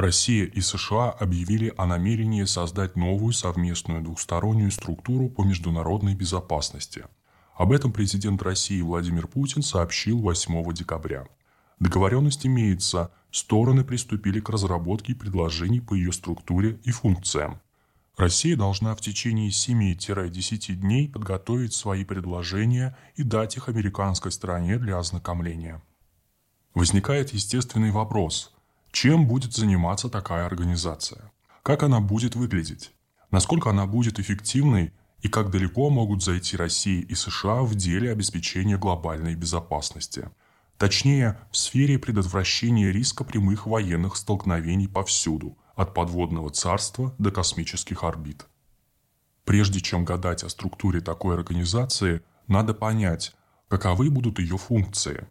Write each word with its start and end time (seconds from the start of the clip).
Россия 0.00 0.46
и 0.46 0.62
США 0.62 1.10
объявили 1.10 1.74
о 1.76 1.84
намерении 1.84 2.44
создать 2.44 2.96
новую 2.96 3.34
совместную 3.34 4.00
двухстороннюю 4.00 4.70
структуру 4.70 5.28
по 5.28 5.44
международной 5.44 6.14
безопасности. 6.14 7.04
Об 7.54 7.70
этом 7.70 7.92
президент 7.92 8.40
России 8.40 8.80
Владимир 8.80 9.26
Путин 9.26 9.62
сообщил 9.62 10.20
8 10.20 10.72
декабря. 10.72 11.26
Договоренность 11.80 12.46
имеется, 12.46 13.10
стороны 13.30 13.84
приступили 13.84 14.40
к 14.40 14.48
разработке 14.48 15.14
предложений 15.14 15.80
по 15.80 15.92
ее 15.92 16.12
структуре 16.12 16.80
и 16.84 16.90
функциям. 16.92 17.60
Россия 18.16 18.56
должна 18.56 18.94
в 18.94 19.02
течение 19.02 19.50
7-10 19.50 20.76
дней 20.76 21.10
подготовить 21.10 21.74
свои 21.74 22.06
предложения 22.06 22.96
и 23.16 23.22
дать 23.22 23.58
их 23.58 23.68
американской 23.68 24.32
стороне 24.32 24.78
для 24.78 24.96
ознакомления. 24.96 25.82
Возникает 26.72 27.34
естественный 27.34 27.90
вопрос, 27.90 28.54
чем 28.92 29.26
будет 29.26 29.52
заниматься 29.52 30.08
такая 30.08 30.46
организация? 30.46 31.32
Как 31.62 31.82
она 31.82 32.00
будет 32.00 32.36
выглядеть? 32.36 32.92
Насколько 33.30 33.70
она 33.70 33.86
будет 33.86 34.18
эффективной 34.18 34.92
и 35.22 35.28
как 35.28 35.50
далеко 35.50 35.90
могут 35.90 36.22
зайти 36.22 36.56
Россия 36.56 37.02
и 37.02 37.14
США 37.14 37.62
в 37.62 37.74
деле 37.74 38.10
обеспечения 38.10 38.76
глобальной 38.76 39.34
безопасности? 39.34 40.30
Точнее, 40.78 41.38
в 41.50 41.56
сфере 41.56 41.98
предотвращения 41.98 42.90
риска 42.90 43.22
прямых 43.22 43.66
военных 43.66 44.16
столкновений 44.16 44.88
повсюду, 44.88 45.56
от 45.76 45.94
подводного 45.94 46.50
царства 46.50 47.14
до 47.18 47.30
космических 47.30 48.04
орбит. 48.04 48.46
Прежде 49.44 49.80
чем 49.80 50.04
гадать 50.04 50.44
о 50.44 50.48
структуре 50.48 51.00
такой 51.00 51.34
организации, 51.34 52.22
надо 52.46 52.74
понять, 52.74 53.34
каковы 53.68 54.10
будут 54.10 54.38
ее 54.38 54.58
функции. 54.58 55.26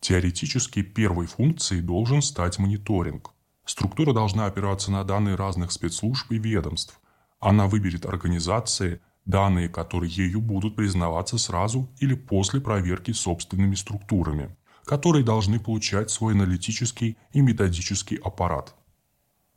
Теоретически 0.00 0.82
первой 0.82 1.26
функцией 1.26 1.82
должен 1.82 2.22
стать 2.22 2.58
мониторинг. 2.58 3.30
Структура 3.64 4.12
должна 4.12 4.46
опираться 4.46 4.90
на 4.90 5.04
данные 5.04 5.36
разных 5.36 5.72
спецслужб 5.72 6.30
и 6.32 6.38
ведомств. 6.38 7.00
Она 7.38 7.66
выберет 7.66 8.06
организации, 8.06 9.00
данные 9.24 9.68
которые 9.68 10.10
ею 10.12 10.40
будут 10.40 10.76
признаваться 10.76 11.38
сразу 11.38 11.88
или 11.98 12.14
после 12.14 12.60
проверки 12.60 13.12
собственными 13.12 13.74
структурами, 13.74 14.56
которые 14.84 15.24
должны 15.24 15.60
получать 15.60 16.10
свой 16.10 16.34
аналитический 16.34 17.16
и 17.32 17.40
методический 17.40 18.16
аппарат– 18.16 18.74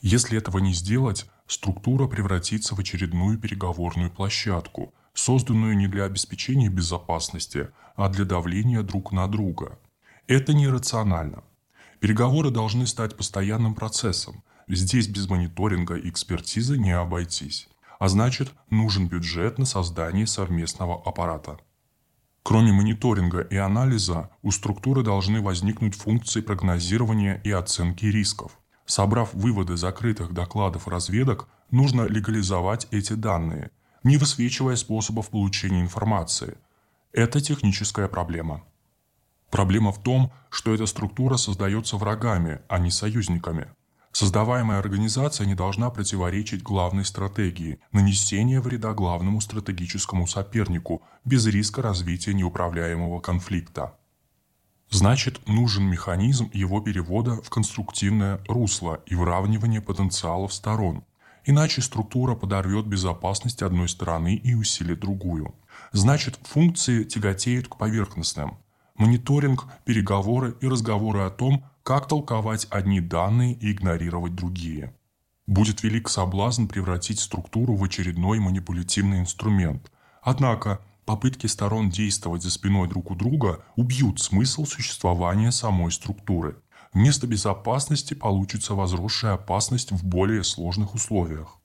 если 0.00 0.38
этого 0.38 0.58
не 0.58 0.72
сделать, 0.74 1.26
структура 1.46 2.06
превратится 2.06 2.74
в 2.74 2.78
очередную 2.78 3.36
переговорную 3.38 4.10
площадку, 4.10 4.94
созданную 5.12 5.76
не 5.76 5.88
для 5.88 6.04
обеспечения 6.04 6.68
безопасности, 6.68 7.70
а 7.96 8.08
для 8.08 8.24
давления 8.24 8.82
друг 8.82 9.10
на 9.10 9.26
друга. 9.26 9.78
Это 10.28 10.54
нерационально. 10.54 11.42
Переговоры 11.98 12.50
должны 12.50 12.86
стать 12.86 13.16
постоянным 13.16 13.74
процессом. 13.74 14.44
Здесь 14.68 15.08
без 15.08 15.28
мониторинга 15.28 15.96
и 15.96 16.08
экспертизы 16.08 16.78
не 16.78 16.92
обойтись. 16.92 17.68
А 17.98 18.08
значит, 18.08 18.52
нужен 18.70 19.08
бюджет 19.08 19.58
на 19.58 19.64
создание 19.64 20.28
совместного 20.28 21.02
аппарата. 21.04 21.58
Кроме 22.44 22.72
мониторинга 22.72 23.40
и 23.40 23.56
анализа, 23.56 24.30
у 24.42 24.52
структуры 24.52 25.02
должны 25.02 25.42
возникнуть 25.42 25.96
функции 25.96 26.40
прогнозирования 26.40 27.40
и 27.42 27.50
оценки 27.50 28.06
рисков– 28.06 28.52
Собрав 28.88 29.34
выводы 29.34 29.76
закрытых 29.76 30.32
докладов 30.32 30.88
разведок, 30.88 31.46
нужно 31.70 32.06
легализовать 32.08 32.88
эти 32.90 33.12
данные, 33.12 33.70
не 34.02 34.16
высвечивая 34.16 34.76
способов 34.76 35.28
получения 35.28 35.82
информации. 35.82 36.56
Это 37.12 37.42
техническая 37.42 38.08
проблема. 38.08 38.64
Проблема 39.50 39.92
в 39.92 40.02
том, 40.02 40.32
что 40.50 40.74
эта 40.74 40.86
структура 40.86 41.36
создается 41.36 41.96
врагами, 41.96 42.60
а 42.68 42.78
не 42.78 42.90
союзниками. 42.90 43.68
Создаваемая 44.12 44.78
организация 44.78 45.46
не 45.46 45.54
должна 45.54 45.90
противоречить 45.90 46.62
главной 46.62 47.04
стратегии– 47.04 47.78
нанесения 47.92 48.60
вреда 48.60 48.92
главному 48.92 49.40
стратегическому 49.40 50.26
сопернику 50.26 51.02
без 51.24 51.46
риска 51.46 51.82
развития 51.82 52.34
неуправляемого 52.34 53.20
конфликта. 53.20 53.94
Значит, 54.90 55.46
нужен 55.46 55.84
механизм 55.84 56.50
его 56.52 56.80
перевода 56.80 57.42
в 57.42 57.50
конструктивное 57.50 58.40
русло 58.48 59.02
и 59.06 59.14
выравнивание 59.14 59.82
потенциалов 59.82 60.52
сторон. 60.54 61.04
Иначе 61.44 61.82
структура 61.82 62.34
подорвет 62.34 62.86
безопасность 62.86 63.62
одной 63.62 63.88
стороны 63.88 64.34
и 64.34 64.54
усилит 64.54 65.00
другую. 65.00 65.54
Значит, 65.92 66.38
функции 66.42 67.04
тяготеют 67.04 67.68
к 67.68 67.76
поверхностным. 67.76 68.58
Мониторинг, 68.98 69.66
переговоры 69.84 70.56
и 70.60 70.68
разговоры 70.68 71.20
о 71.20 71.30
том, 71.30 71.64
как 71.82 72.06
толковать 72.06 72.66
одни 72.70 73.00
данные 73.00 73.54
и 73.54 73.72
игнорировать 73.72 74.34
другие. 74.34 74.94
Будет 75.46 75.82
велик 75.82 76.10
соблазн 76.10 76.66
превратить 76.66 77.20
структуру 77.20 77.74
в 77.74 77.82
очередной 77.82 78.38
манипулятивный 78.38 79.20
инструмент. 79.20 79.90
Однако 80.20 80.80
Попытки 81.08 81.46
сторон 81.46 81.88
действовать 81.88 82.42
за 82.42 82.50
спиной 82.50 82.86
друг 82.86 83.10
у 83.10 83.14
друга 83.14 83.64
убьют 83.76 84.20
смысл 84.20 84.66
существования 84.66 85.50
самой 85.52 85.90
структуры. 85.90 86.58
Вместо 86.92 87.26
безопасности 87.26 88.12
получится 88.12 88.74
возросшая 88.74 89.32
опасность 89.32 89.90
в 89.90 90.04
более 90.04 90.44
сложных 90.44 90.92
условиях. 90.92 91.56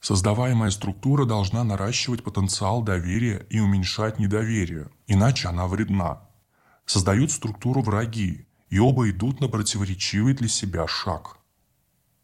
Создаваемая 0.00 0.70
структура 0.70 1.26
должна 1.26 1.64
наращивать 1.64 2.24
потенциал 2.24 2.80
доверия 2.80 3.46
и 3.50 3.60
уменьшать 3.60 4.18
недоверие, 4.18 4.88
иначе 5.06 5.48
она 5.48 5.66
вредна. 5.66 6.30
Создают 6.86 7.30
структуру 7.30 7.82
враги, 7.82 8.46
и 8.70 8.78
оба 8.78 9.10
идут 9.10 9.40
на 9.40 9.48
противоречивый 9.48 10.34
для 10.34 10.48
себя 10.48 10.86
шаг. 10.86 11.38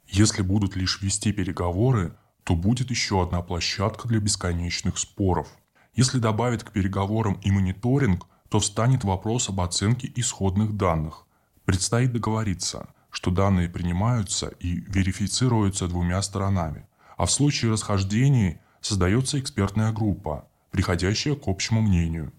Если 0.06 0.42
будут 0.42 0.76
лишь 0.76 1.02
вести 1.02 1.32
переговоры, 1.32 2.16
то 2.44 2.56
будет 2.56 2.90
еще 2.90 3.22
одна 3.22 3.42
площадка 3.42 4.08
для 4.08 4.20
бесконечных 4.20 4.98
споров– 4.98 5.48
если 5.98 6.20
добавить 6.20 6.62
к 6.62 6.70
переговорам 6.70 7.40
и 7.42 7.50
мониторинг, 7.50 8.28
то 8.48 8.60
встанет 8.60 9.02
вопрос 9.02 9.48
об 9.48 9.60
оценке 9.60 10.08
исходных 10.14 10.76
данных. 10.76 11.26
Предстоит 11.64 12.12
договориться, 12.12 12.90
что 13.10 13.32
данные 13.32 13.68
принимаются 13.68 14.46
и 14.60 14.76
верифицируются 14.76 15.88
двумя 15.88 16.22
сторонами, 16.22 16.86
а 17.16 17.26
в 17.26 17.32
случае 17.32 17.72
расхождений 17.72 18.60
создается 18.80 19.40
экспертная 19.40 19.90
группа, 19.90 20.48
приходящая 20.70 21.34
к 21.34 21.48
общему 21.48 21.80
мнению. 21.82 22.32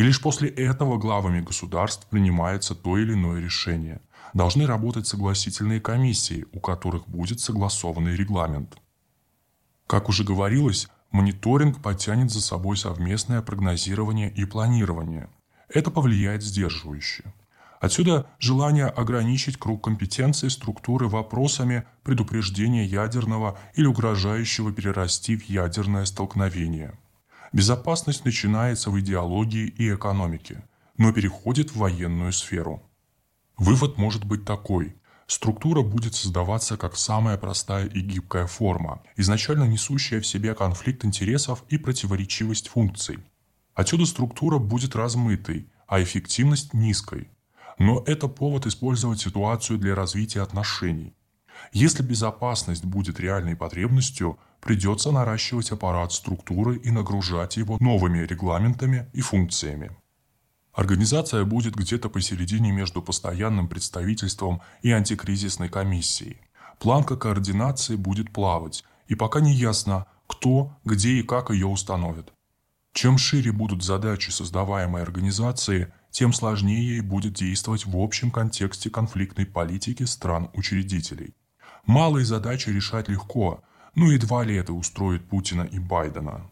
И 0.00 0.02
лишь 0.02 0.22
после 0.22 0.48
этого 0.48 0.96
главами 0.96 1.42
государств 1.42 2.06
принимается 2.08 2.74
то 2.74 2.96
или 2.96 3.12
иное 3.12 3.38
решение. 3.38 4.00
Должны 4.32 4.64
работать 4.64 5.06
согласительные 5.06 5.78
комиссии, 5.78 6.46
у 6.54 6.58
которых 6.58 7.06
будет 7.06 7.38
согласованный 7.38 8.16
регламент. 8.16 8.78
Как 9.86 10.08
уже 10.08 10.24
говорилось, 10.24 10.88
Мониторинг 11.10 11.82
потянет 11.82 12.30
за 12.30 12.40
собой 12.40 12.78
совместное 12.78 13.42
прогнозирование 13.42 14.32
и 14.32 14.46
планирование. 14.46 15.28
Это 15.68 15.90
повлияет 15.90 16.42
сдерживающе. 16.42 17.34
Отсюда 17.78 18.26
желание 18.38 18.86
ограничить 18.86 19.58
круг 19.58 19.84
компетенции 19.84 20.48
структуры 20.48 21.08
вопросами 21.08 21.84
предупреждения 22.04 22.86
ядерного 22.86 23.58
или 23.74 23.84
угрожающего 23.84 24.72
перерасти 24.72 25.36
в 25.36 25.44
ядерное 25.50 26.06
столкновение. 26.06 26.94
Безопасность 27.52 28.24
начинается 28.24 28.90
в 28.90 29.00
идеологии 29.00 29.66
и 29.66 29.92
экономике, 29.92 30.62
но 30.96 31.12
переходит 31.12 31.72
в 31.72 31.76
военную 31.76 32.32
сферу. 32.32 32.82
Вывод 33.56 33.98
может 33.98 34.24
быть 34.24 34.44
такой. 34.44 34.96
Структура 35.26 35.82
будет 35.82 36.14
создаваться 36.14 36.76
как 36.76 36.96
самая 36.96 37.36
простая 37.38 37.86
и 37.86 38.00
гибкая 38.00 38.46
форма, 38.46 39.02
изначально 39.16 39.64
несущая 39.64 40.20
в 40.20 40.26
себе 40.26 40.54
конфликт 40.54 41.04
интересов 41.04 41.64
и 41.68 41.76
противоречивость 41.76 42.68
функций. 42.68 43.18
Отсюда 43.74 44.06
структура 44.06 44.58
будет 44.58 44.94
размытой, 44.94 45.68
а 45.88 46.00
эффективность 46.00 46.72
низкой. 46.72 47.28
Но 47.78 48.04
это 48.06 48.28
повод 48.28 48.66
использовать 48.66 49.20
ситуацию 49.20 49.78
для 49.78 49.94
развития 49.96 50.42
отношений. 50.42 51.14
Если 51.72 52.02
безопасность 52.02 52.84
будет 52.84 53.20
реальной 53.20 53.56
потребностью, 53.56 54.38
придется 54.60 55.10
наращивать 55.10 55.70
аппарат 55.70 56.12
структуры 56.12 56.76
и 56.76 56.90
нагружать 56.90 57.56
его 57.56 57.76
новыми 57.80 58.18
регламентами 58.18 59.10
и 59.12 59.20
функциями. 59.20 59.96
Организация 60.72 61.44
будет 61.44 61.74
где-то 61.74 62.08
посередине 62.08 62.72
между 62.72 63.02
постоянным 63.02 63.68
представительством 63.68 64.60
и 64.82 64.90
антикризисной 64.92 65.68
комиссией. 65.68 66.40
Планка 66.78 67.16
координации 67.16 67.96
будет 67.96 68.32
плавать, 68.32 68.84
и 69.08 69.14
пока 69.14 69.40
не 69.40 69.52
ясно, 69.52 70.06
кто, 70.26 70.76
где 70.84 71.18
и 71.18 71.22
как 71.22 71.50
ее 71.50 71.66
установит. 71.66 72.32
Чем 72.92 73.18
шире 73.18 73.52
будут 73.52 73.84
задачи 73.84 74.30
создаваемой 74.30 75.02
организации, 75.02 75.92
тем 76.10 76.32
сложнее 76.32 76.96
ей 76.96 77.00
будет 77.00 77.34
действовать 77.34 77.86
в 77.86 77.96
общем 77.96 78.30
контексте 78.30 78.90
конфликтной 78.90 79.46
политики 79.46 80.04
стран-учредителей. 80.04 81.34
Малые 81.86 82.24
задачи 82.24 82.70
решать 82.70 83.08
легко, 83.08 83.62
но 83.94 84.10
едва 84.10 84.44
ли 84.44 84.54
это 84.54 84.72
устроит 84.72 85.28
Путина 85.28 85.62
и 85.62 85.78
Байдена. 85.78 86.50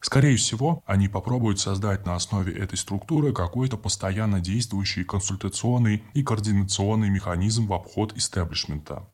Скорее 0.00 0.36
всего, 0.36 0.82
они 0.86 1.08
попробуют 1.08 1.58
создать 1.58 2.06
на 2.06 2.14
основе 2.14 2.52
этой 2.52 2.76
структуры 2.76 3.32
какой-то 3.32 3.76
постоянно 3.76 4.40
действующий 4.40 5.04
консультационный 5.04 6.04
и 6.14 6.22
координационный 6.22 7.10
механизм 7.10 7.66
в 7.66 7.72
обход 7.72 8.16
истеблишмента. 8.16 9.08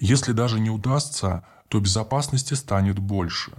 Если 0.00 0.32
даже 0.32 0.58
не 0.58 0.70
удастся, 0.70 1.44
то 1.68 1.78
безопасности 1.78 2.54
станет 2.54 2.98
больше. 2.98 3.52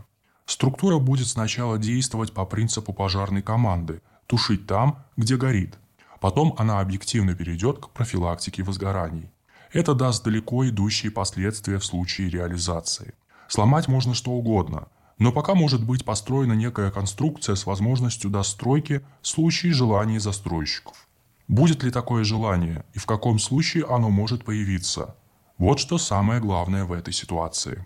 Структура 0.45 0.97
будет 0.97 1.27
сначала 1.27 1.77
действовать 1.77 2.33
по 2.33 2.45
принципу 2.45 2.91
пожарной 2.91 3.41
команды– 3.41 4.01
тушить 4.27 4.67
там, 4.67 5.05
где 5.15 5.37
горит. 5.37 5.77
Потом 6.19 6.53
она 6.57 6.79
объективно 6.81 7.35
перейдет 7.35 7.79
к 7.79 7.89
профилактике 7.89 8.63
возгораний. 8.63 9.31
Это 9.73 9.93
даст 9.93 10.23
далеко 10.23 10.67
идущие 10.67 11.11
последствия 11.11 11.77
в 11.77 11.85
случае 11.85 12.29
реализации. 12.29 13.13
Сломать 13.47 13.87
можно 13.87 14.13
что 14.13 14.31
угодно, 14.31 14.89
но 15.17 15.31
пока 15.31 15.55
может 15.55 15.85
быть 15.85 16.03
построена 16.03 16.53
некая 16.53 16.91
конструкция 16.91 17.55
с 17.55 17.65
возможностью 17.65 18.29
достройки 18.29 19.01
в 19.21 19.27
случае 19.27 19.73
желания 19.73 20.19
застройщиков. 20.19 21.07
Будет 21.47 21.83
ли 21.83 21.91
такое 21.91 22.23
желание 22.23 22.83
и 22.93 22.99
в 22.99 23.05
каком 23.05 23.39
случае 23.39 23.85
оно 23.85 24.09
может 24.09 24.43
появиться? 24.43 25.15
Вот 25.57 25.79
что 25.79 25.97
самое 25.97 26.41
главное 26.41 26.85
в 26.85 26.91
этой 26.91 27.13
ситуации. 27.13 27.85